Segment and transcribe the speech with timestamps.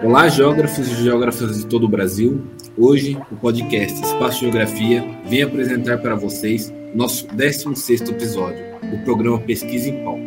[0.00, 2.40] Olá, geógrafos e geógrafas de todo o Brasil.
[2.76, 9.88] Hoje, o podcast Espaço Geografia vem apresentar para vocês nosso 16º episódio do programa Pesquisa
[9.88, 10.22] em Pauta.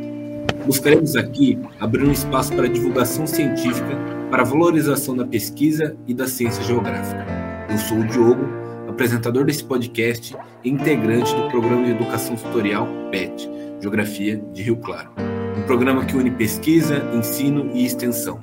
[0.66, 3.98] Buscaremos aqui abrir um espaço para divulgação científica
[4.30, 7.26] para valorização da pesquisa e da ciência geográfica.
[7.70, 8.44] Eu sou o Diogo,
[8.90, 10.36] apresentador desse podcast
[10.66, 13.50] e integrante do programa de educação tutorial PET,
[13.80, 15.12] Geografia de Rio Claro.
[15.58, 18.42] Um programa que une pesquisa, ensino e extensão.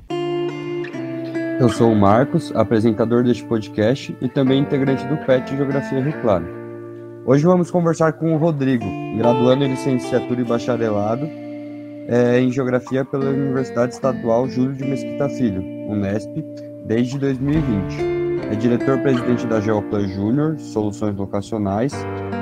[1.61, 6.47] Eu sou o Marcos, apresentador deste podcast e também integrante do PET Geografia Rio Claro.
[7.27, 8.84] Hoje vamos conversar com o Rodrigo,
[9.17, 11.29] graduando em licenciatura e bacharelado
[12.07, 16.31] é, em Geografia pela Universidade Estadual Júlio de Mesquita Filho, Unesp,
[16.87, 18.53] desde 2020.
[18.53, 21.93] É diretor-presidente da Geoplan Júnior, Soluções Locacionais,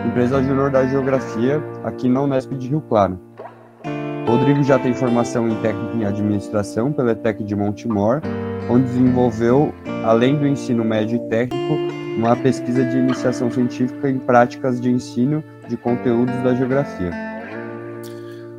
[0.06, 3.18] empresa júnior da Geografia, aqui na Unesp de Rio Claro.
[4.28, 8.20] Rodrigo já tem formação em técnica em administração pela ETEC de Montemor
[8.68, 11.74] onde desenvolveu, além do ensino médio e técnico,
[12.16, 17.10] uma pesquisa de iniciação científica em práticas de ensino de conteúdos da geografia.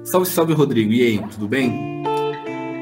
[0.03, 0.91] Salve, salve, Rodrigo.
[0.91, 2.03] E aí, tudo bem?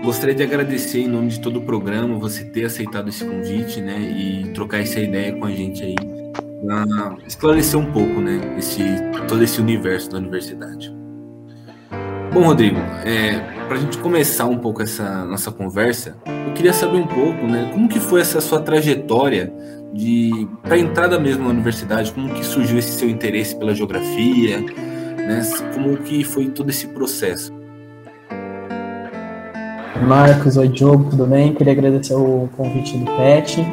[0.03, 3.99] Gostaria de agradecer em nome de todo o programa você ter aceitado esse convite, né,
[3.99, 5.95] e trocar essa ideia com a gente aí,
[6.63, 8.83] para esclarecer um pouco, né, esse
[9.27, 10.95] todo esse universo da universidade.
[12.35, 16.97] Bom, Rodrigo, é, para a gente começar um pouco essa nossa conversa, eu queria saber
[16.97, 19.53] um pouco, né, como que foi essa sua trajetória
[19.93, 25.43] de para entrada mesmo na universidade, como que surgiu esse seu interesse pela geografia, né,
[25.73, 27.53] como que foi todo esse processo?
[30.05, 31.53] Marcos, oi Diogo, tudo bem?
[31.53, 33.65] Queria agradecer o convite do PET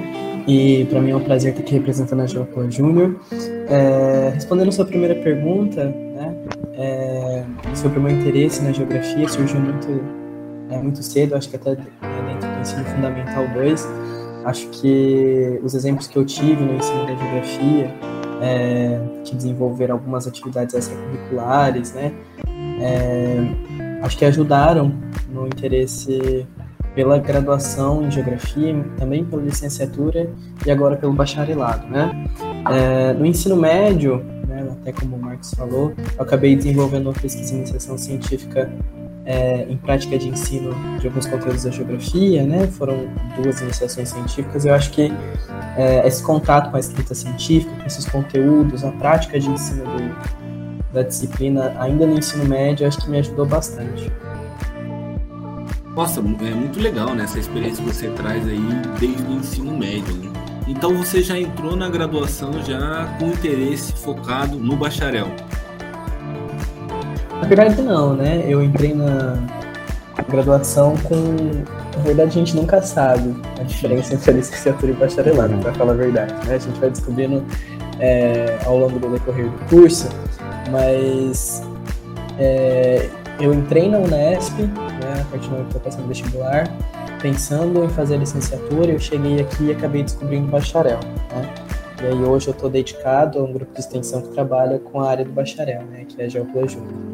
[0.46, 3.16] e para mim é um prazer estar aqui representando a Geoplan Júnior.
[3.68, 5.92] É, respondendo a sua primeira pergunta,
[7.32, 9.88] é, sobre o meu interesse na geografia surgiu muito,
[10.70, 13.88] é, muito cedo, acho que até dentro do ensino fundamental 2.
[14.44, 17.94] Acho que os exemplos que eu tive no ensino da geografia,
[18.42, 22.12] é, que desenvolveram algumas atividades extracurriculares, né,
[22.80, 23.38] é,
[24.02, 24.92] acho que ajudaram
[25.32, 26.46] no interesse
[26.94, 30.28] pela graduação em geografia, também pela licenciatura
[30.66, 32.26] e agora pelo bacharelado, né?
[32.70, 34.22] É, no ensino médio,
[34.82, 38.70] até como o Marcos falou, eu acabei desenvolvendo uma pesquisa em iniciação científica
[39.24, 42.66] é, em prática de ensino de alguns conteúdos da geografia, né?
[42.66, 43.06] Foram
[43.40, 44.64] duas iniciações científicas.
[44.64, 45.12] Eu acho que
[45.76, 50.92] é, esse contato com a escrita científica, com esses conteúdos, a prática de ensino do,
[50.92, 54.10] da disciplina, ainda no ensino médio, acho que me ajudou bastante.
[55.94, 57.22] Nossa, é muito legal, né?
[57.22, 58.60] Essa experiência que você traz aí
[58.98, 60.41] desde o ensino médio, né?
[60.66, 65.28] Então você já entrou na graduação já com interesse focado no bacharel?
[67.40, 68.44] Na verdade não, né?
[68.46, 69.36] Eu entrei na
[70.28, 71.14] graduação com.
[71.96, 75.92] Na verdade a gente nunca sabe a diferença entre a licenciatura e bacharelado, para falar
[75.92, 76.32] a verdade.
[76.46, 76.54] Né?
[76.54, 77.44] A gente vai descobrindo
[77.98, 80.08] é, ao longo do decorrer do curso,
[80.70, 81.62] mas
[82.38, 83.08] é,
[83.40, 86.64] eu entrei na Unesp, né, a partir do momento que eu no vestibular,
[87.22, 90.98] pensando em fazer licenciatura, eu cheguei aqui e acabei descobrindo bacharel.
[91.30, 91.54] Né?
[92.02, 95.08] E aí hoje eu estou dedicado a um grupo de extensão que trabalha com a
[95.08, 97.12] área do bacharel, né, que é a Júnior.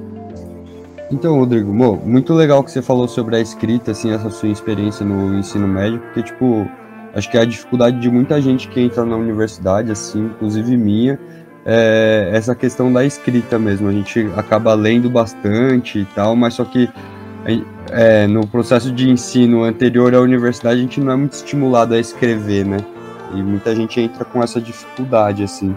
[1.11, 5.05] Então, Rodrigo, Mo, muito legal que você falou sobre a escrita, assim, essa sua experiência
[5.05, 6.67] no ensino médio, porque, tipo,
[7.15, 11.19] acho que é a dificuldade de muita gente que entra na universidade, assim, inclusive minha,
[11.65, 13.89] é essa questão da escrita mesmo.
[13.89, 16.89] A gente acaba lendo bastante e tal, mas só que
[17.91, 21.99] é, no processo de ensino anterior à universidade, a gente não é muito estimulado a
[21.99, 22.79] escrever, né?
[23.35, 25.75] E muita gente entra com essa dificuldade, assim.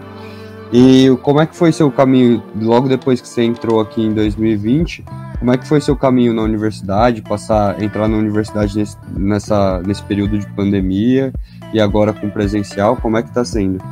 [0.73, 5.03] E como é que foi seu caminho, logo depois que você entrou aqui em 2020,
[5.39, 10.03] como é que foi seu caminho na universidade, passar, entrar na universidade nesse, nessa, nesse
[10.03, 11.33] período de pandemia
[11.73, 13.83] e agora com presencial, como é que tá sendo?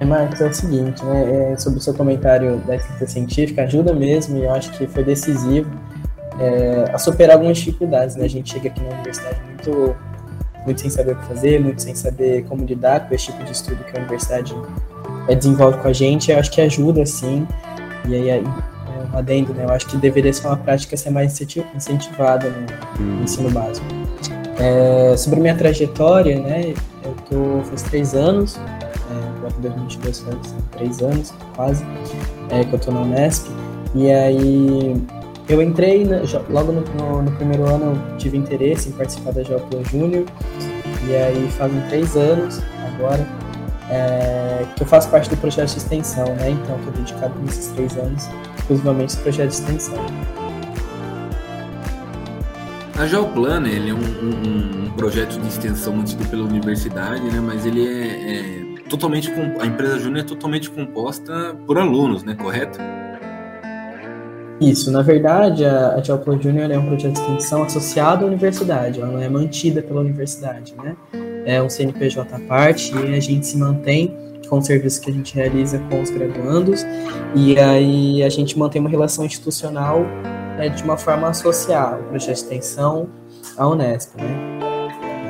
[0.00, 3.92] É, Marcos, é o seguinte, né, é, sobre o seu comentário da escrita científica, ajuda
[3.92, 5.70] mesmo e eu acho que foi decisivo
[6.40, 8.24] é, a superar algumas dificuldades, né?
[8.24, 9.94] A gente chega aqui na universidade muito,
[10.64, 13.52] muito sem saber o que fazer, muito sem saber como lidar com esse tipo de
[13.52, 14.56] estudo que a universidade
[15.28, 16.32] é, desenvolve com a gente.
[16.32, 17.46] Eu acho que ajuda, sim.
[18.08, 19.64] E aí, é, um adendo, né?
[19.64, 21.38] Eu acho que deveria ser uma prática ser mais
[21.74, 22.48] incentivada
[22.98, 23.86] no, no ensino básico.
[24.58, 26.72] É, sobre minha trajetória, né?
[27.04, 28.58] Eu tô faz três anos
[29.60, 31.84] 2022 faz três anos, quase,
[32.50, 33.48] é, que eu tô na Unesp.
[33.94, 35.02] E aí
[35.48, 39.42] eu entrei, né, logo no, no, no, primeiro ano eu tive interesse em participar da
[39.42, 40.24] Geoplan Júnior.
[41.08, 42.60] E aí fazem três anos
[42.94, 43.26] agora
[43.90, 46.50] é, que eu faço parte do projeto de extensão, né?
[46.50, 48.28] Então estou dedicado nesses três anos
[48.58, 50.06] exclusivamente ao projeto de extensão.
[52.96, 57.40] A Geoplan, ele é um, um, um, projeto de extensão mantido pela universidade, né?
[57.40, 62.34] Mas ele é, é totalmente a empresa Júnior é totalmente composta por alunos, né?
[62.34, 62.78] Correto?
[64.60, 69.10] Isso, na verdade, a, a Júnior é um projeto de extensão associado à universidade, ela
[69.10, 70.94] não é mantida pela universidade, né?
[71.46, 74.14] É um CNPJ à parte e a gente se mantém
[74.48, 76.84] com o serviço que a gente realiza com os graduandos
[77.34, 80.00] e aí a gente mantém uma relação institucional
[80.58, 83.08] né, de uma forma associada ao projeto de extensão
[83.56, 84.60] à Unesp, né?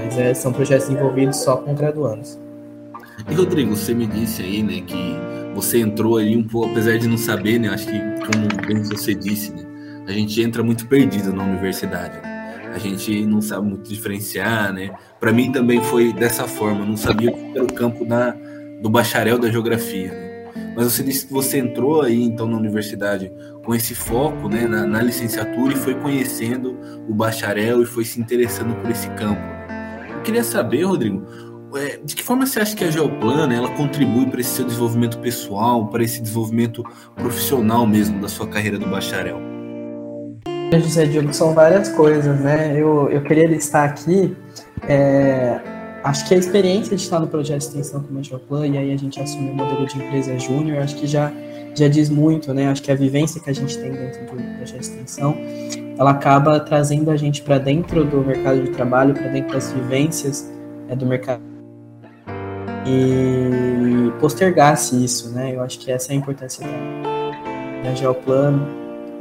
[0.03, 2.37] Mas é, são projetos envolvidos só com graduandos.
[3.29, 5.17] E Rodrigo, você me disse aí, né, que
[5.55, 9.15] você entrou ali um pouco, apesar de não saber, né, acho que como bem você
[9.15, 9.65] disse, né,
[10.07, 12.21] a gente entra muito perdido na universidade.
[12.21, 12.73] Né?
[12.75, 14.91] A gente não sabe muito diferenciar, né?
[15.19, 18.35] Para mim também foi dessa forma, não sabia o campo da,
[18.81, 20.09] do bacharel da geografia.
[20.09, 20.75] Né?
[20.77, 23.31] Mas você disse que você entrou aí então na universidade
[23.65, 26.79] com esse foco né, na, na licenciatura e foi conhecendo
[27.09, 29.43] o bacharel e foi se interessando por esse campo.
[30.15, 31.27] Eu queria saber, Rodrigo,
[32.05, 35.87] de que forma você acha que a Geoplana ela contribui para esse seu desenvolvimento pessoal,
[35.87, 36.83] para esse desenvolvimento
[37.15, 39.39] profissional mesmo da sua carreira do bacharel?
[40.73, 42.81] José Diogo, são várias coisas, né?
[42.81, 44.37] Eu, eu queria listar aqui
[44.89, 45.61] é,
[46.05, 48.93] acho que a experiência de estar no projeto de extensão como a Geoplan e aí
[48.93, 51.33] a gente assume o modelo de empresa júnior, acho que já,
[51.75, 52.69] já diz muito, né?
[52.69, 55.37] Acho que a vivência que a gente tem dentro do projeto de extensão,
[55.99, 60.51] ela acaba trazendo a gente para dentro do mercado de trabalho, para dentro das vivências
[60.89, 61.50] é, do mercado
[62.91, 65.55] e postergasse isso, né?
[65.55, 68.61] Eu acho que essa é a importância da, da Geoplan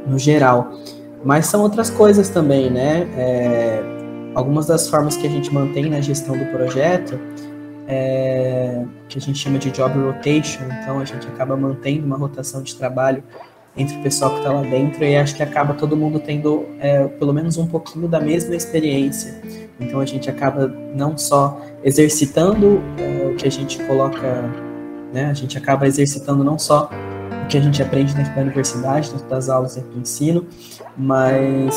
[0.06, 0.72] no geral.
[1.24, 3.06] Mas são outras coisas também, né?
[3.16, 3.82] É,
[4.34, 7.18] algumas das formas que a gente mantém na gestão do projeto
[7.90, 12.62] é, que a gente chama de job rotation, então a gente acaba mantendo uma rotação
[12.62, 13.22] de trabalho
[13.76, 17.08] entre o pessoal que está lá dentro e acho que acaba todo mundo tendo é,
[17.08, 19.42] pelo menos um pouquinho da mesma experiência.
[19.80, 24.44] Então a gente acaba não só exercitando é, o que a gente coloca,
[25.12, 26.90] né, a gente acaba exercitando não só
[27.44, 30.46] o que a gente aprende dentro da universidade, dentro das aulas, dentro do ensino,
[30.96, 31.74] mas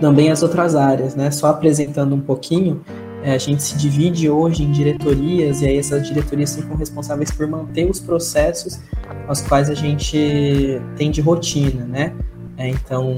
[0.00, 1.30] também as outras áreas, né?
[1.30, 2.82] Só apresentando um pouquinho,
[3.22, 7.46] é, a gente se divide hoje em diretorias e aí essas diretorias ficam responsáveis por
[7.46, 8.80] manter os processos
[9.26, 12.12] aos quais a gente tem de rotina, né?
[12.56, 13.12] É, então,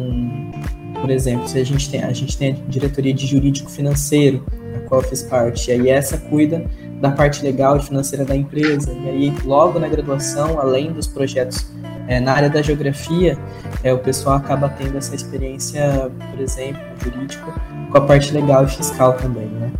[1.01, 4.45] por exemplo, se a gente tem a gente tem a diretoria de jurídico financeiro,
[4.75, 6.65] a qual eu fiz parte, e aí essa cuida
[7.01, 8.93] da parte legal e financeira da empresa.
[8.93, 11.67] E aí, logo na graduação, além dos projetos
[12.09, 13.39] é, na área da geografia,
[13.83, 17.53] é, o pessoal acaba tendo essa experiência, por exemplo, jurídico,
[17.91, 19.71] com a parte legal e fiscal também, né?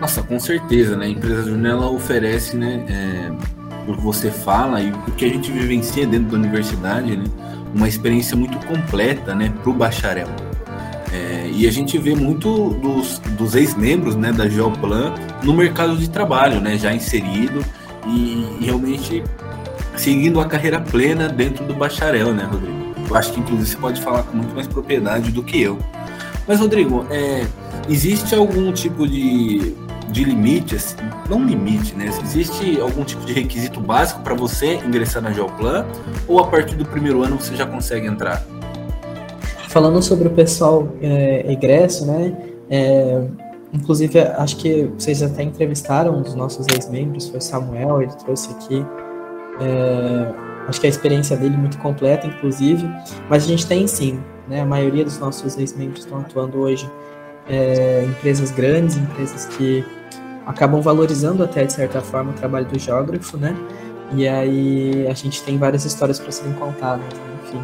[0.00, 1.06] Nossa, com certeza, né?
[1.06, 5.50] A empresa Júnior oferece, né, é, o que você fala e o que a gente
[5.50, 7.24] vivencia dentro da universidade, né,
[7.74, 10.28] uma experiência muito completa, né, para o bacharel.
[11.12, 16.08] É, e a gente vê muito dos, dos ex-membros, né, da Geoplan no mercado de
[16.08, 17.64] trabalho, né, já inserido
[18.06, 19.22] e, e realmente
[19.96, 22.94] seguindo a carreira plena dentro do bacharel, né, Rodrigo?
[23.08, 25.78] Eu acho que inclusive você pode falar com muito mais propriedade do que eu.
[26.46, 27.46] Mas, Rodrigo, é,
[27.88, 29.74] existe algum tipo de,
[30.10, 30.96] de limite, assim,
[31.28, 32.06] não limite, né?
[32.22, 35.86] Existe algum tipo de requisito básico para você ingressar na Geoplan?
[36.28, 38.44] Ou a partir do primeiro ano você já consegue entrar?
[39.68, 42.36] Falando sobre o pessoal é, egresso, né?
[42.70, 43.22] É,
[43.72, 48.84] inclusive, acho que vocês até entrevistaram um dos nossos ex-membros, foi Samuel, ele trouxe aqui
[49.60, 50.34] é,
[50.68, 52.88] acho que a experiência dele é muito completa, inclusive,
[53.28, 56.90] mas a gente tem sim, né, a maioria dos nossos ex-membros estão atuando hoje
[57.48, 59.84] é, em empresas grandes, empresas que
[60.46, 63.56] acabam valorizando até de certa forma o trabalho do geógrafo, né?
[64.12, 67.06] E aí a gente tem várias histórias para serem contadas,
[67.44, 67.62] enfim.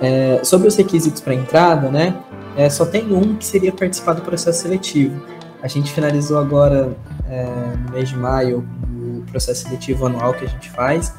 [0.00, 2.14] É, sobre os requisitos para entrada, né?
[2.56, 5.20] É, só tem um que seria participar do processo seletivo.
[5.62, 6.96] A gente finalizou agora
[7.28, 7.44] é,
[7.86, 8.66] no mês de maio
[9.30, 11.14] processo seletivo anual que a gente faz.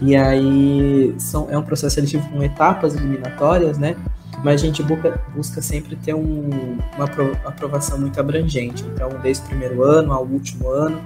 [0.00, 3.96] E aí são, é um processo seletivo com etapas eliminatórias, né?
[4.42, 7.04] Mas a gente busca, busca sempre ter um, uma
[7.44, 8.84] aprovação muito abrangente.
[8.92, 11.00] Então, desde o primeiro ano ao último ano,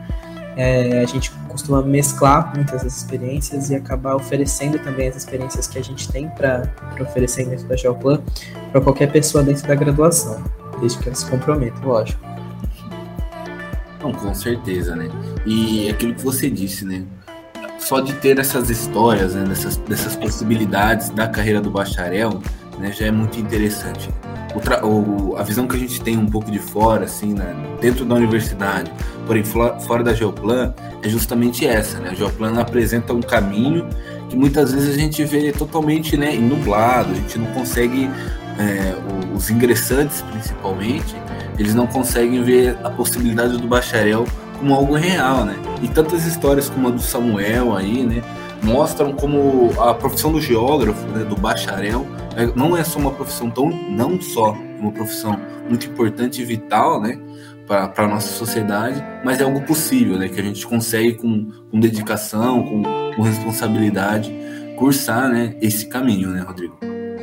[0.57, 5.79] é, a gente costuma mesclar muitas das experiências e acabar oferecendo também as experiências que
[5.79, 6.69] a gente tem para
[7.01, 8.21] oferecer dentro da Geoplan
[8.73, 10.43] para qualquer pessoa dentro da graduação,
[10.81, 12.21] desde que ela se comprometa, lógico.
[14.01, 15.09] Não, com certeza, né?
[15.47, 17.05] E aquilo que você disse, né?
[17.79, 19.45] Só de ter essas histórias, né?
[19.45, 22.43] dessas, dessas possibilidades da carreira do bacharel,
[22.79, 22.93] né?
[22.93, 24.09] Já é muito interessante.
[24.83, 27.55] O, a visão que a gente tem um pouco de fora, assim, né?
[27.81, 28.91] dentro da universidade,
[29.27, 32.11] porém fora da Geoplan, é justamente essa, né?
[32.11, 33.87] A Geoplan apresenta um caminho
[34.29, 38.11] que muitas vezes a gente vê totalmente né, nublado, a gente não consegue
[38.59, 38.95] é,
[39.35, 41.17] os ingressantes principalmente,
[41.59, 44.27] eles não conseguem ver a possibilidade do bacharel
[44.59, 45.57] como algo real, né?
[45.83, 48.23] E tantas histórias como a do Samuel aí, né?
[48.63, 52.07] Mostram como a profissão do geógrafo, né, do bacharel,
[52.55, 57.19] não é só uma profissão tão, não só uma profissão muito importante e vital, né?
[57.67, 60.29] Para a nossa sociedade, mas é algo possível, né?
[60.29, 62.83] Que a gente consegue com, com dedicação, com,
[63.15, 64.35] com responsabilidade,
[64.77, 65.55] cursar, né?
[65.61, 66.79] Esse caminho, né, Rodrigo?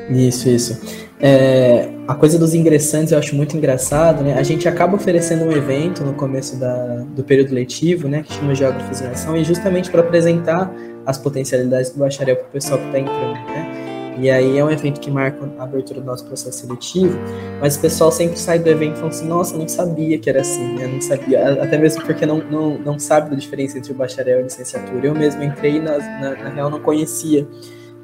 [0.10, 0.80] Isso, isso.
[1.20, 4.36] É, a coisa dos ingressantes eu acho muito engraçado, né?
[4.38, 8.22] A gente acaba oferecendo um evento no começo da, do período letivo, né?
[8.22, 10.72] Que chama Geógrafos em Ação, e justamente para apresentar
[11.06, 13.75] as potencialidades do bacharel para o pessoal que está entrando, né?
[14.18, 17.18] E aí é um evento que marca a abertura do nosso processo seletivo,
[17.60, 20.76] mas o pessoal sempre sai do evento falando assim, nossa, não sabia que era assim,
[20.76, 20.88] né?
[20.88, 24.42] Não sabia, até mesmo porque não, não, não sabe da diferença entre o bacharel e
[24.42, 25.06] a licenciatura.
[25.06, 27.46] Eu mesmo entrei, na, na, na real, não conhecia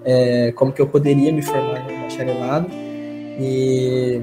[0.03, 2.67] é, como que eu poderia me formar no bacharelado.
[3.39, 4.21] E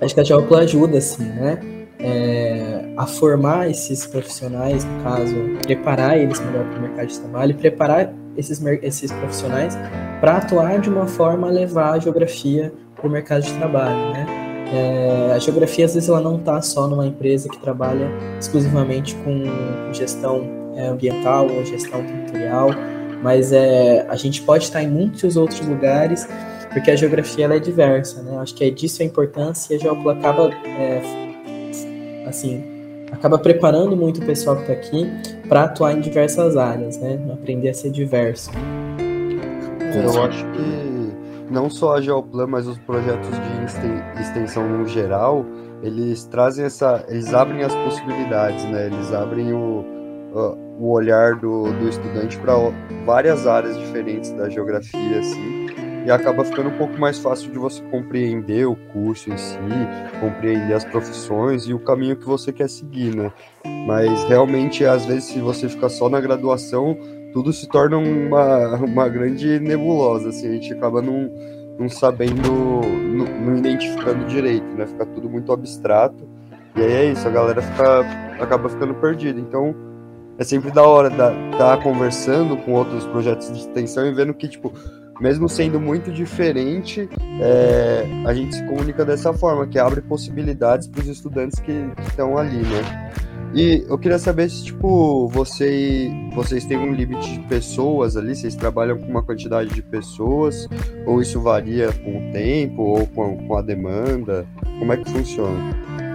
[0.00, 1.73] acho que a Geopla ajuda, assim, né?
[2.06, 7.54] É, a formar esses profissionais, no caso, preparar eles melhor para o mercado de trabalho,
[7.54, 9.78] preparar esses, esses profissionais
[10.20, 14.26] para atuar de uma forma a levar a geografia para o mercado de trabalho, né?
[14.72, 19.92] É, a geografia, às vezes, ela não está só numa empresa que trabalha exclusivamente com
[19.92, 20.42] gestão
[20.74, 22.70] é, ambiental ou gestão territorial,
[23.22, 26.26] mas é, a gente pode estar em muitos outros lugares,
[26.72, 28.38] porque a geografia ela é diversa, né?
[28.38, 31.00] Acho que é disso a importância e a Geopla acaba, é,
[32.26, 32.62] assim,
[33.12, 35.06] acaba preparando muito o pessoal que está aqui
[35.48, 37.18] para atuar em diversas áreas, né?
[37.32, 38.50] Aprender a ser diverso.
[39.94, 45.44] Eu acho que não só a Geoplan, mas os projetos de extensão no geral,
[45.82, 48.86] eles trazem essa, eles abrem as possibilidades, né?
[48.86, 49.84] Eles abrem o,
[50.78, 52.54] o olhar do, do estudante para
[53.04, 55.63] várias áreas diferentes da geografia, assim,
[56.04, 59.58] e acaba ficando um pouco mais fácil de você compreender o curso em si,
[60.20, 63.32] compreender as profissões e o caminho que você quer seguir, né?
[63.86, 66.96] Mas realmente, às vezes, se você ficar só na graduação,
[67.32, 71.30] tudo se torna uma, uma grande nebulosa, assim, a gente acaba não,
[71.78, 74.86] não sabendo, não, não identificando direito, né?
[74.86, 76.28] Fica tudo muito abstrato,
[76.76, 78.00] e aí é isso, a galera fica,
[78.40, 79.40] acaba ficando perdida.
[79.40, 79.74] Então,
[80.36, 84.48] é sempre da hora estar tá conversando com outros projetos de extensão e vendo que,
[84.48, 84.72] tipo,
[85.20, 87.08] mesmo sendo muito diferente,
[87.40, 91.72] é, a gente se comunica dessa forma, que abre possibilidades para os estudantes que
[92.06, 93.12] estão ali, né?
[93.54, 98.56] E eu queria saber se, tipo, você, vocês têm um limite de pessoas ali, vocês
[98.56, 100.68] trabalham com uma quantidade de pessoas,
[101.06, 104.44] ou isso varia com o tempo, ou com, com a demanda?
[104.80, 105.56] Como é que funciona?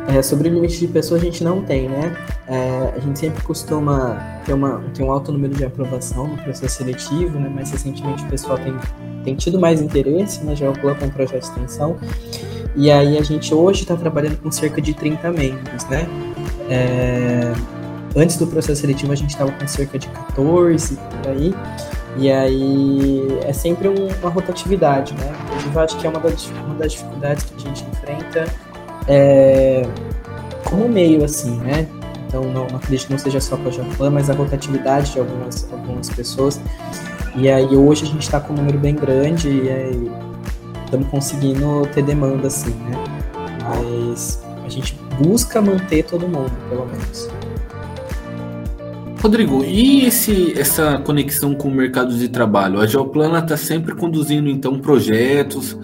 [0.10, 2.14] É, sobre o limite de pessoas a gente não tem, né?
[2.50, 6.78] É, a gente sempre costuma ter, uma, ter um alto número de aprovação no processo
[6.78, 7.52] seletivo, né?
[7.54, 8.76] Mas recentemente o pessoal tem,
[9.24, 10.56] tem tido mais interesse, né?
[10.56, 11.96] Já colocou um projeto de extensão.
[12.76, 16.08] E aí a gente hoje está trabalhando com cerca de 30 membros, né?
[16.68, 17.54] É,
[18.16, 21.54] antes do processo seletivo a gente estava com cerca de 14 por aí.
[22.18, 25.32] E aí é sempre um, uma rotatividade, né?
[25.72, 28.46] Eu acho que é uma das, uma das dificuldades que a gente enfrenta
[29.08, 29.84] é,
[30.64, 31.88] como meio, assim, né?
[32.30, 35.20] Então, não, não acredito que não seja só com a Japan, mas a rotatividade de
[35.20, 36.62] algumas, algumas pessoas.
[37.36, 40.12] E aí, hoje a gente está com um número bem grande e aí
[40.86, 43.04] estamos conseguindo ter demanda, assim, né?
[43.64, 47.28] Mas a gente busca manter todo mundo, pelo menos.
[49.20, 52.80] Rodrigo, e esse, essa conexão com o mercado de trabalho?
[52.80, 55.76] A Geoplana está sempre conduzindo, então, projetos,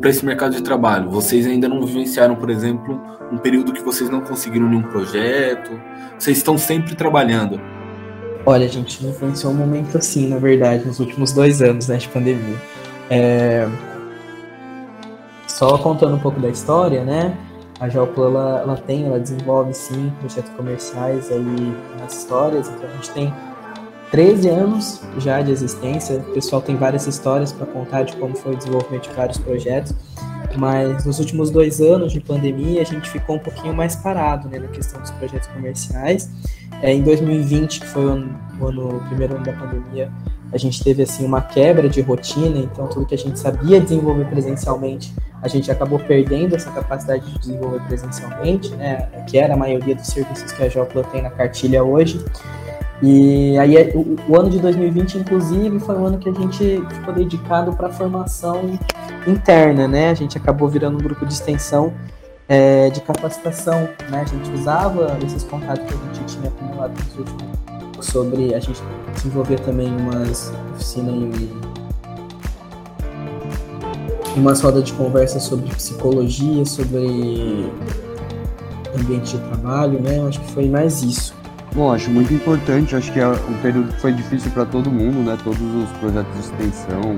[0.00, 1.10] para esse mercado de trabalho?
[1.10, 3.00] Vocês ainda não vivenciaram, por exemplo,
[3.32, 5.70] um período que vocês não conseguiram nenhum projeto?
[6.18, 7.60] Vocês estão sempre trabalhando?
[8.44, 12.08] Olha, a gente vivenciou um momento assim, na verdade, nos últimos dois anos né, de
[12.08, 12.56] pandemia.
[13.08, 13.68] É...
[15.46, 17.36] Só contando um pouco da história, né?
[17.78, 22.92] A Geoplan, ela, ela tem, ela desenvolve sim projetos comerciais aí nas histórias, então a
[22.94, 23.32] gente tem
[24.10, 26.16] 13 anos já de existência.
[26.16, 29.94] O pessoal tem várias histórias para contar de como foi o desenvolvimento de vários projetos,
[30.56, 34.58] mas nos últimos dois anos de pandemia a gente ficou um pouquinho mais parado né,
[34.58, 36.28] na questão dos projetos comerciais.
[36.82, 40.10] É, em 2020, que foi o, ano, o, ano, o primeiro ano da pandemia,
[40.52, 44.24] a gente teve assim uma quebra de rotina, então tudo que a gente sabia desenvolver
[44.24, 49.94] presencialmente, a gente acabou perdendo essa capacidade de desenvolver presencialmente, né, que era a maioria
[49.94, 52.24] dos serviços que a Geoplan tem na cartilha hoje.
[53.02, 56.82] E aí é, o, o, ano de 2020, inclusive, foi um ano que a gente
[56.92, 58.78] ficou dedicado para formação
[59.26, 60.10] interna, né?
[60.10, 61.94] A gente acabou virando um grupo de extensão
[62.48, 64.20] é, de capacitação, né?
[64.20, 67.50] A gente usava esses contatos que a gente tinha acumulado nos últimos
[68.00, 68.82] sobre a gente
[69.14, 71.50] desenvolver também umas oficinas em
[74.36, 77.70] umas rodas de conversa sobre psicologia, sobre
[78.98, 80.18] ambiente de trabalho, né?
[80.18, 81.39] Eu acho que foi mais isso.
[81.72, 85.20] Bom, acho muito importante, acho que é um período que foi difícil para todo mundo,
[85.20, 85.38] né?
[85.44, 87.16] Todos os projetos de extensão,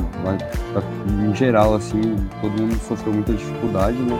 [1.26, 4.18] em geral, assim, todo mundo sofreu muita dificuldade, né?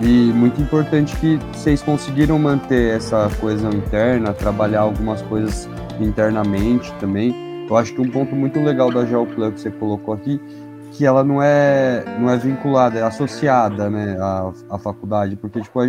[0.00, 5.68] E muito importante que vocês conseguiram manter essa coesão interna, trabalhar algumas coisas
[5.98, 7.34] internamente também.
[7.68, 10.40] Eu acho que um ponto muito legal da Geoplan que você colocou aqui,
[10.92, 15.80] que ela não é, não é vinculada, é associada né, à, à faculdade, porque tipo,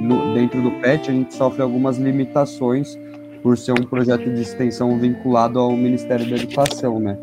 [0.00, 2.96] no, dentro do PET a gente sofre algumas limitações
[3.44, 7.18] por ser um projeto de extensão vinculado ao Ministério da Educação, né?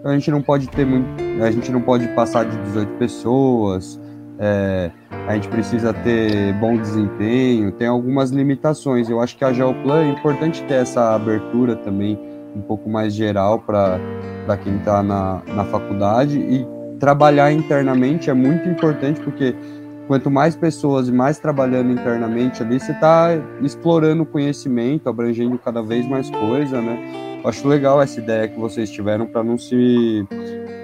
[0.00, 1.06] Então a gente não pode ter muito,
[1.42, 4.00] a gente não pode passar de 18 pessoas,
[4.38, 4.90] é,
[5.28, 9.10] a gente precisa ter bom desempenho, tem algumas limitações.
[9.10, 12.18] Eu acho que a Geoplan é importante ter essa abertura também
[12.54, 16.66] um pouco mais geral para quem está na, na faculdade e
[16.98, 19.54] trabalhar internamente é muito importante porque
[20.06, 25.82] quanto mais pessoas e mais trabalhando internamente ali, você está explorando o conhecimento, abrangendo cada
[25.82, 27.40] vez mais coisa, né?
[27.42, 30.26] Eu acho legal essa ideia que vocês tiveram para não se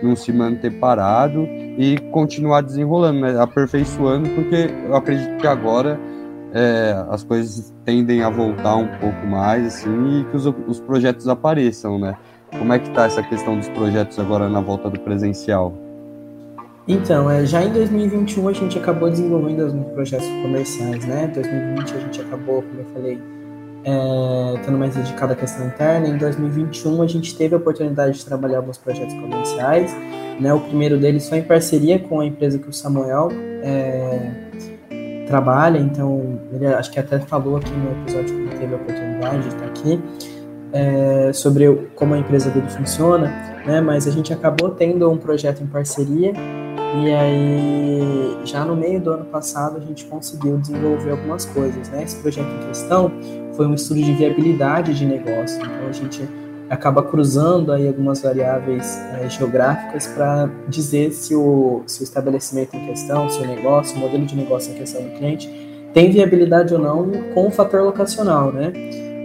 [0.03, 1.47] não se manter parado
[1.79, 3.41] e continuar desenrolando, né?
[3.41, 5.99] aperfeiçoando, porque eu acredito que agora
[6.53, 11.29] é, as coisas tendem a voltar um pouco mais, assim, e que os, os projetos
[11.29, 12.17] apareçam, né?
[12.59, 15.73] Como é que está essa questão dos projetos agora na volta do presencial?
[16.87, 21.25] Então, é, já em 2021 a gente acabou desenvolvendo alguns projetos comerciais, né?
[21.25, 23.23] Em 2020 a gente acabou, como eu falei,
[23.85, 26.09] é, estando mais dedicado à questão interna.
[26.09, 29.95] Em 2021 a gente teve a oportunidade de trabalhar alguns projetos comerciais,
[30.41, 30.53] né?
[30.53, 33.29] O primeiro deles foi em parceria com a empresa que o Samuel
[33.63, 34.33] é,
[35.29, 39.49] trabalha, então ele acho que até falou aqui no episódio que teve a oportunidade de
[39.49, 40.03] estar aqui.
[40.75, 43.29] É, sobre como a empresa dele funciona,
[43.67, 43.81] né?
[43.81, 46.33] Mas a gente acabou tendo um projeto em parceria
[46.95, 52.03] e aí, já no meio do ano passado, a gente conseguiu desenvolver algumas coisas, né?
[52.03, 53.11] Esse projeto em questão
[53.55, 55.59] foi um estudo de viabilidade de negócio.
[55.59, 56.29] Então, a gente
[56.69, 62.87] acaba cruzando aí algumas variáveis é, geográficas para dizer se o, se o estabelecimento em
[62.87, 65.51] questão, se o negócio, o modelo de negócio em questão do cliente
[65.93, 68.73] tem viabilidade ou não com o fator locacional, né?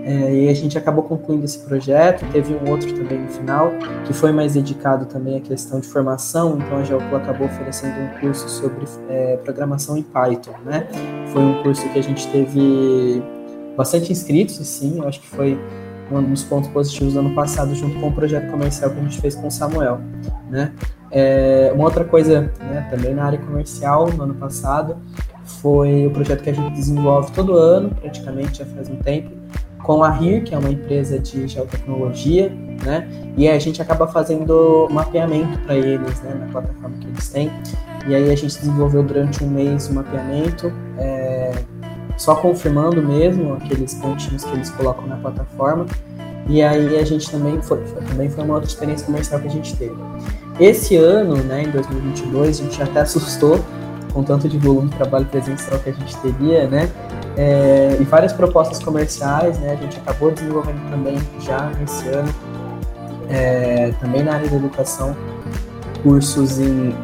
[0.07, 2.25] É, e a gente acabou concluindo esse projeto.
[2.31, 3.73] Teve um outro também no final,
[4.05, 6.57] que foi mais dedicado também à questão de formação.
[6.57, 10.87] Então a Geopro acabou oferecendo um curso sobre é, programação em Python, né?
[11.33, 13.21] Foi um curso que a gente teve
[13.75, 14.99] bastante inscritos, sim.
[14.99, 15.59] Eu acho que foi
[16.09, 19.19] um dos pontos positivos do ano passado, junto com o projeto comercial que a gente
[19.19, 19.99] fez com o Samuel,
[20.49, 20.71] né?
[21.11, 24.97] É, uma outra coisa, né, também na área comercial, no ano passado,
[25.61, 29.31] foi o projeto que a gente desenvolve todo ano, praticamente já faz um tempo,
[29.87, 32.51] com a RIR, que é uma empresa de geotecnologia,
[32.83, 33.07] né?
[33.37, 37.49] E a gente acaba fazendo mapeamento para eles, né, na plataforma que eles têm.
[38.05, 41.53] E aí a gente desenvolveu durante um mês o mapeamento, é,
[42.17, 45.85] só confirmando mesmo aqueles pontinhos que eles colocam na plataforma.
[46.49, 49.51] E aí a gente também foi, foi, também foi uma outra experiência comercial que a
[49.51, 49.95] gente teve.
[50.59, 53.63] Esse ano, né, em 2022, a gente até assustou
[54.13, 56.89] com tanto de volume de trabalho presencial que a gente teria, né?
[57.37, 59.73] É, e várias propostas comerciais, né?
[59.73, 62.33] A gente acabou desenvolvendo também já nesse ano,
[63.29, 65.15] é, também na área da educação,
[66.01, 66.95] cursos em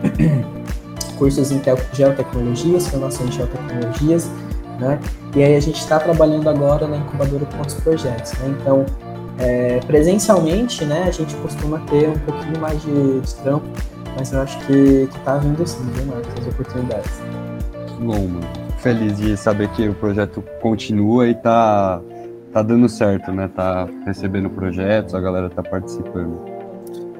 [1.19, 1.61] cursos em
[1.93, 4.27] geotecnologias, formação de geotecnologias,
[4.79, 4.99] né?
[5.35, 8.55] E aí a gente está trabalhando agora na incubadora com outros projetos, né?
[8.59, 8.87] Então,
[9.37, 11.03] é, presencialmente, né?
[11.03, 13.67] A gente costuma ter um pouquinho mais de, trampo,
[14.17, 17.21] mas eu acho que, que tá vindo sim, viu, Marcos, as oportunidades.
[17.99, 22.01] Bom, mano feliz de saber que o projeto continua e tá,
[22.51, 23.47] tá dando certo, né?
[23.47, 26.43] Tá recebendo projetos, a galera tá participando.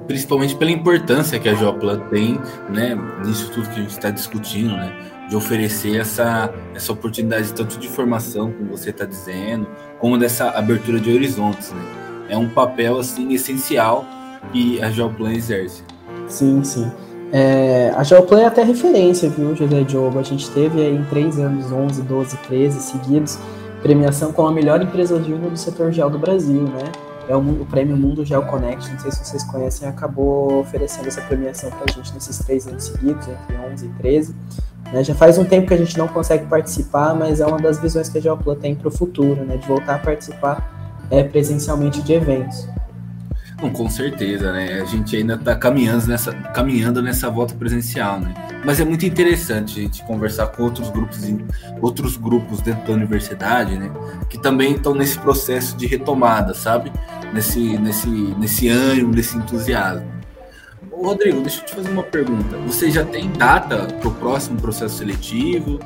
[0.06, 2.38] Principalmente pela importância que a Joplan tem,
[2.70, 2.98] né?
[3.26, 4.94] Nisso tudo que a gente está discutindo, né?
[5.30, 9.66] De oferecer essa, essa oportunidade tanto de formação, como você está dizendo,
[10.00, 11.82] como dessa abertura de horizontes, né?
[12.28, 14.06] É um papel, assim, essencial
[14.52, 15.82] que a Joplan exerce.
[16.28, 16.92] Sim, sim.
[17.36, 20.20] É, a Geoplay é até referência, viu, José Diogo?
[20.20, 23.40] A gente teve aí em três anos, 11, 12, 13 seguidos,
[23.82, 26.92] premiação com a melhor empresa júnior do setor gel do Brasil, né?
[27.28, 31.22] É o, o prêmio Mundo Gel Connect, não sei se vocês conhecem, acabou oferecendo essa
[31.22, 34.36] premiação pra gente nesses três anos seguidos, entre 11 e 13.
[34.92, 35.04] Né?
[35.04, 38.10] Já faz um tempo que a gente não consegue participar, mas é uma das visões
[38.10, 39.58] que a Geoplay tem para o futuro, né?
[39.58, 42.68] De voltar a participar é, presencialmente de eventos.
[43.72, 44.82] Com certeza, né?
[44.82, 48.34] A gente ainda está caminhando nessa, caminhando nessa volta presencial, né?
[48.66, 51.20] Mas é muito interessante a gente conversar com outros grupos,
[51.82, 53.92] outros grupos dentro da universidade, né?
[54.30, 56.92] Que também estão nesse processo de retomada, sabe?
[57.34, 60.06] Nesse, nesse, nesse ânimo, nesse entusiasmo.
[60.92, 62.58] Rodrigo, deixa eu te fazer uma pergunta.
[62.68, 65.80] Você já tem data para o próximo processo seletivo?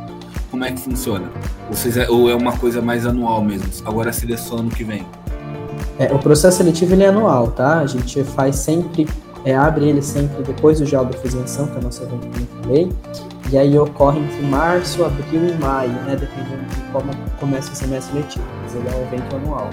[0.51, 1.29] Como é que funciona?
[1.69, 3.67] Vocês é, ou é uma coisa mais anual mesmo?
[3.85, 5.05] Agora seleção ano que vem?
[5.99, 7.79] É, o processo seletivo ele é anual, tá?
[7.79, 9.07] A gente faz sempre,
[9.43, 12.39] é, abre ele sempre depois do Geal da Fuziação, que é o nosso evento que
[12.39, 12.91] eu falei,
[13.51, 16.15] e aí ocorre entre março, abril e maio, né?
[16.15, 19.69] Dependendo de como começa o semestre letivo, mas ele é um evento anual.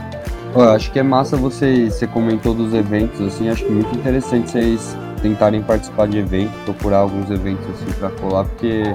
[0.54, 3.94] Eu acho que é massa você, você comentou dos eventos, assim, acho que é muito
[3.96, 8.94] interessante vocês tentarem participar de eventos, procurar alguns eventos assim para colar, porque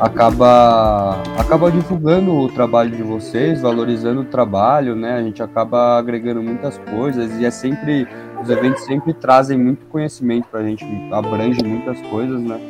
[0.00, 5.14] acaba acaba divulgando o trabalho de vocês, valorizando o trabalho, né?
[5.14, 8.06] A gente acaba agregando muitas coisas e é sempre
[8.42, 12.60] os eventos sempre trazem muito conhecimento para a gente, abrange muitas coisas, né?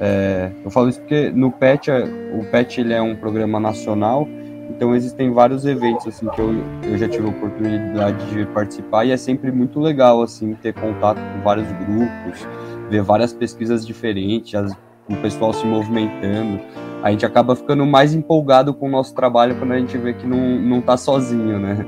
[0.00, 4.26] É, eu falo isso porque no PET, o PET ele é um programa nacional,
[4.70, 9.10] então existem vários eventos assim que eu, eu já tive a oportunidade de participar e
[9.10, 12.48] é sempre muito legal assim ter contato com vários grupos,
[12.88, 14.72] ver várias pesquisas diferentes, as,
[15.10, 16.60] o pessoal se movimentando.
[17.02, 20.26] A gente acaba ficando mais empolgado com o nosso trabalho quando a gente vê que
[20.26, 21.84] não, não tá sozinho, né?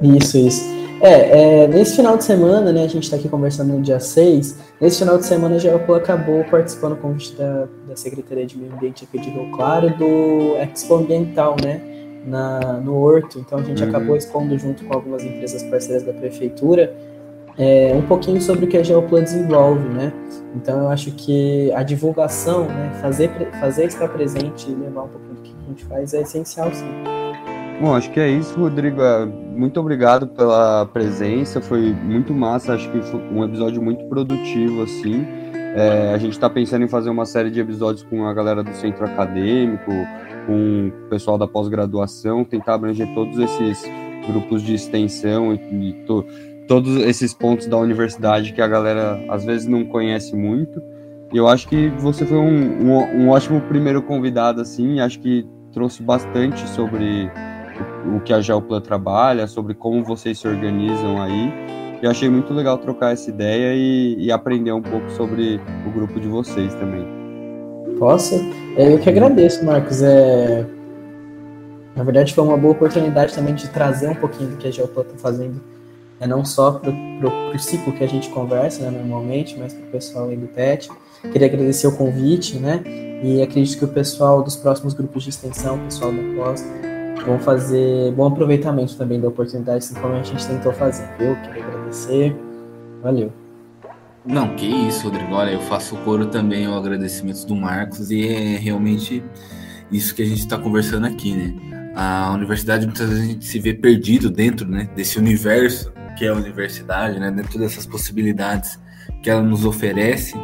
[0.00, 0.82] Isso, isso.
[1.00, 4.56] É, é, nesse final de semana, né, a gente está aqui conversando no dia 6,
[4.80, 8.72] nesse final de semana a Geopol acabou participando com convite da, da Secretaria de Meio
[8.72, 11.80] Ambiente aqui de Rio Claro do Expo Ambiental, né,
[12.24, 13.88] na, no Horto, então a gente uhum.
[13.88, 16.94] acabou expondo junto com algumas empresas parceiras da Prefeitura
[17.58, 20.12] é, um pouquinho sobre o que a Geoplan desenvolve, né?
[20.54, 25.34] Então eu acho que a divulgação, né, fazer, fazer estar presente e levar um pouquinho
[25.34, 26.86] do que a gente faz é essencial, sim.
[27.80, 29.02] Bom, acho que é isso, Rodrigo.
[29.02, 34.82] É, muito obrigado pela presença, foi muito massa, acho que foi um episódio muito produtivo,
[34.82, 35.26] assim.
[35.74, 38.74] É, a gente está pensando em fazer uma série de episódios com a galera do
[38.74, 39.90] centro acadêmico,
[40.46, 43.82] com o pessoal da pós-graduação, tentar abranger todos esses
[44.26, 46.24] grupos de extensão e, e to,
[46.66, 50.82] todos esses pontos da universidade que a galera às vezes não conhece muito.
[51.32, 55.46] E eu acho que você foi um, um, um ótimo primeiro convidado, assim, acho que
[55.72, 57.30] trouxe bastante sobre
[58.14, 61.52] o, que a Geoplan trabalha, sobre como vocês se organizam aí.
[62.02, 66.20] Eu achei muito legal trocar essa ideia e, e aprender um pouco sobre o grupo
[66.20, 67.06] de vocês também.
[67.98, 68.34] Posso?
[68.76, 70.02] É, eu que agradeço, Marcos.
[70.02, 70.66] É...
[71.94, 75.02] Na verdade, foi uma boa oportunidade também de trazer um pouquinho do que a Geoplan
[75.04, 75.62] está fazendo
[76.22, 79.90] é não só para o ciclo que a gente conversa né, normalmente, mas para o
[79.90, 80.88] pessoal aí do PET.
[81.32, 82.80] Queria agradecer o convite, né?
[83.24, 86.64] E acredito que o pessoal dos próximos grupos de extensão, o pessoal da pós,
[87.26, 91.34] vão fazer bom aproveitamento também da oportunidade, assim como a gente tentou fazer, viu?
[91.42, 92.36] Queria agradecer.
[93.02, 93.32] Valeu.
[94.24, 95.34] Não, que isso, Rodrigo.
[95.34, 99.24] Olha, eu faço coro também ao agradecimento do Marcos e é realmente
[99.90, 101.92] isso que a gente está conversando aqui, né?
[101.96, 106.28] A universidade muitas vezes a gente se vê perdido dentro né, desse universo que é
[106.28, 108.78] a universidade, né, dentro dessas possibilidades
[109.22, 110.34] que ela nos oferece,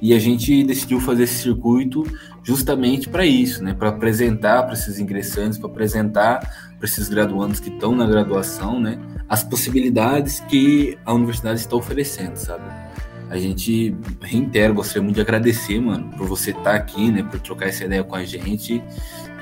[0.00, 2.04] e a gente decidiu fazer esse circuito
[2.42, 6.38] justamente para isso, né, para apresentar para esses ingressantes, para apresentar
[6.78, 12.36] para esses graduandos que estão na graduação, né, as possibilidades que a universidade está oferecendo,
[12.36, 12.64] sabe?
[13.28, 17.38] A gente reitero, gostaria muito de agradecer, mano, por você estar tá aqui, né, por
[17.40, 18.82] trocar essa ideia com a gente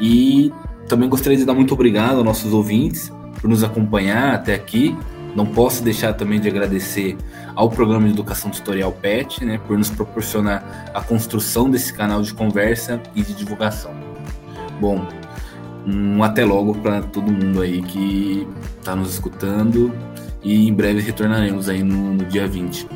[0.00, 0.52] e
[0.88, 4.96] também gostaria de dar muito obrigado aos nossos ouvintes por nos acompanhar até aqui.
[5.36, 7.14] Não posso deixar também de agradecer
[7.54, 12.32] ao programa de educação tutorial PET, né, por nos proporcionar a construção desse canal de
[12.32, 13.94] conversa e de divulgação.
[14.80, 15.06] Bom,
[15.86, 19.92] um até logo para todo mundo aí que está nos escutando
[20.42, 22.88] e em breve retornaremos aí no, no dia 20.